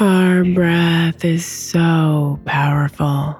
[0.00, 3.36] Our breath is so powerful.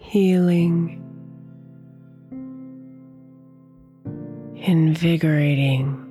[0.00, 0.98] Healing,
[4.56, 6.04] invigorating,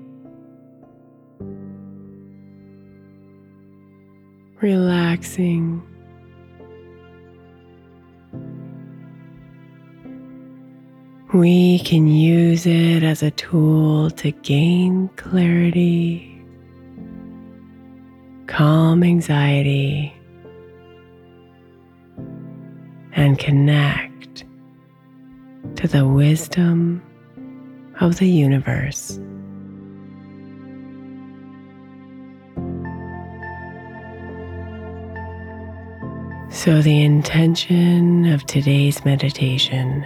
[4.61, 5.83] relaxing.
[11.33, 16.30] We can use it as a tool to gain clarity,
[18.51, 20.13] calm anxiety,
[23.13, 24.43] and connect
[25.77, 27.01] to the wisdom
[28.01, 29.17] of the universe.
[36.49, 40.05] So, the intention of today's meditation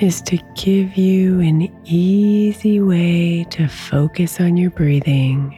[0.00, 5.54] is to give you an easy way to focus on your breathing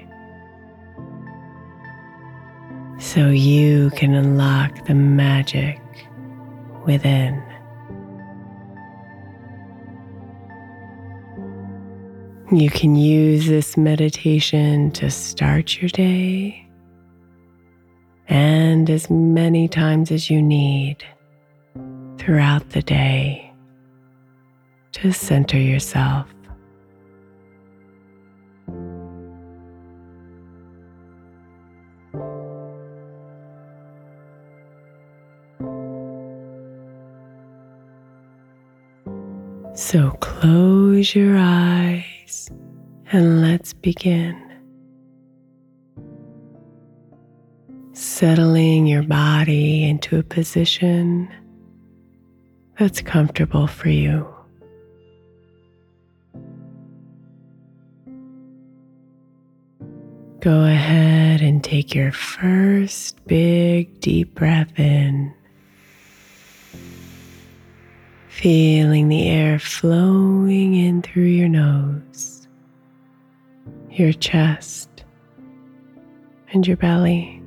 [2.98, 5.80] so you can unlock the magic
[6.84, 7.40] within.
[12.50, 16.68] You can use this meditation to start your day
[18.28, 20.96] and as many times as you need
[22.18, 23.51] throughout the day
[24.92, 26.26] to center yourself.
[39.74, 42.50] So close your eyes
[43.10, 44.38] and let's begin.
[47.92, 51.28] Settling your body into a position
[52.78, 54.31] that's comfortable for you.
[60.42, 65.32] Go ahead and take your first big deep breath in.
[68.26, 72.48] Feeling the air flowing in through your nose,
[73.92, 75.04] your chest,
[76.52, 77.40] and your belly.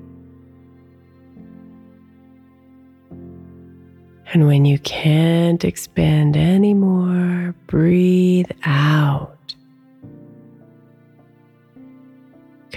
[4.31, 9.34] And when you can't expand anymore, breathe out,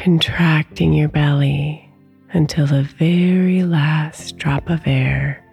[0.08, 1.86] contracting your belly
[2.32, 5.44] until the very last drop of air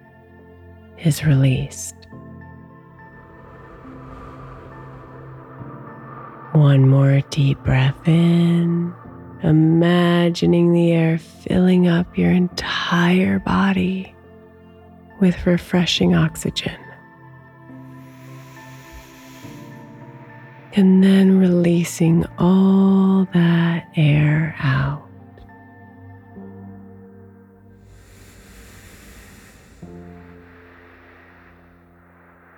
[1.04, 1.94] is released.
[6.52, 8.94] One more deep breath in,
[9.42, 14.16] imagining the air filling up your entire body
[15.20, 16.85] with refreshing oxygen.
[20.78, 25.08] And then releasing all that air out.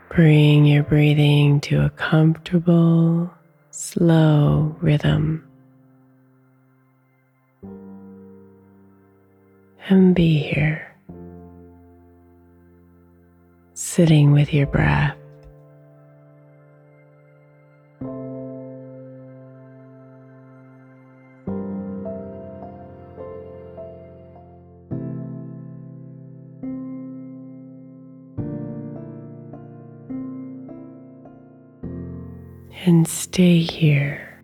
[0.08, 3.30] Bring your breathing to a comfortable,
[3.70, 5.48] slow rhythm.
[9.88, 10.92] And be here
[13.74, 15.17] sitting with your breath.
[32.84, 34.42] And stay here.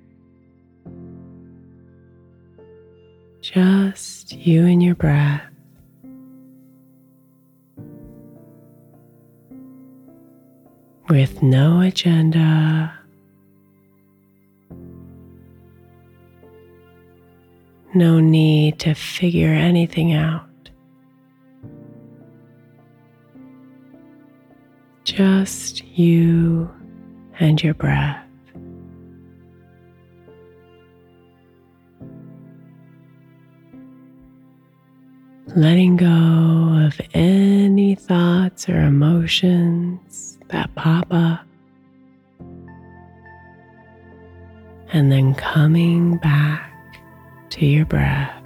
[3.40, 5.42] Just you and your breath.
[11.08, 12.92] with no agenda.
[17.94, 20.48] No need to figure anything out.
[25.04, 26.68] Just you
[27.38, 28.23] and your breath.
[35.56, 41.46] Letting go of any thoughts or emotions that pop up.
[44.92, 47.00] And then coming back
[47.50, 48.43] to your breath.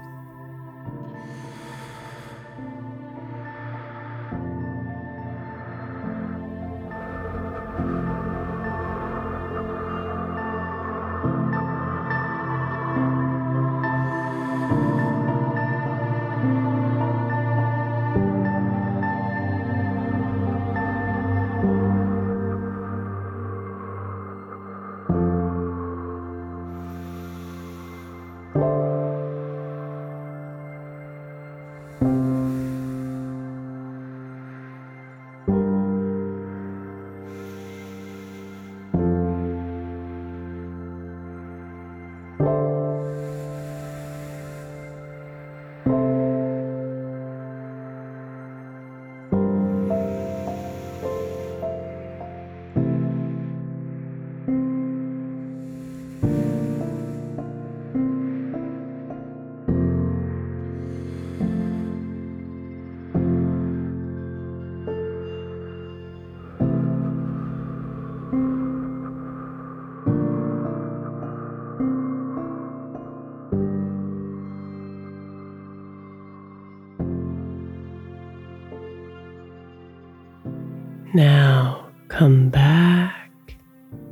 [81.19, 83.57] Now come back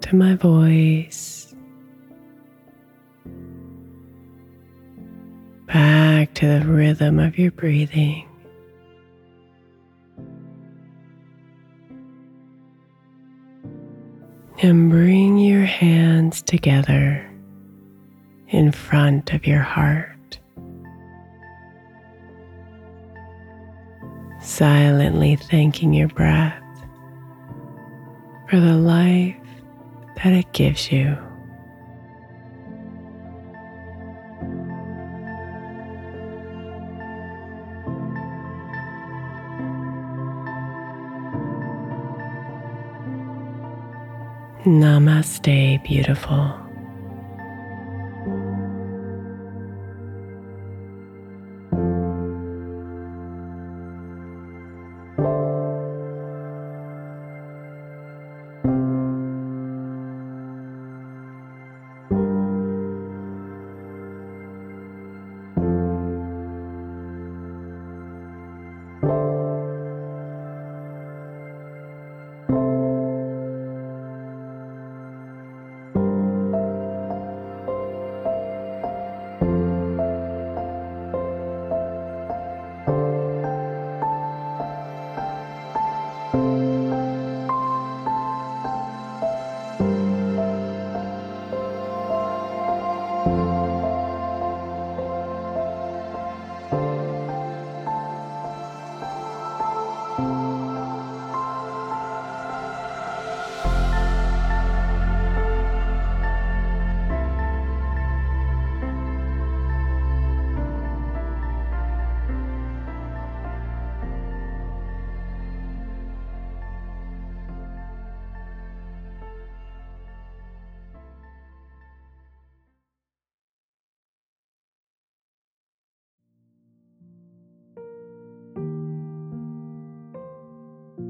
[0.01, 1.55] to my voice,
[5.67, 8.29] back to the rhythm of your breathing.
[14.61, 17.25] And bring your hands together
[18.49, 20.41] in front of your heart.
[24.43, 26.65] Silently thanking your breath
[28.49, 29.37] for the life
[30.17, 31.17] that it gives you.
[44.65, 46.66] Namaste, beautiful.